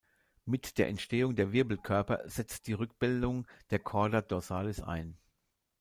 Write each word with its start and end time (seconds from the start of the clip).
Mit 0.45 0.79
der 0.79 0.87
Entstehung 0.87 1.35
der 1.35 1.51
Wirbelkörper 1.51 2.23
setzt 2.27 2.65
die 2.65 2.73
Rückbildung 2.73 3.45
der 3.69 3.77
Chorda 3.77 4.21
dorsalis 4.23 4.79
ein. 4.81 5.15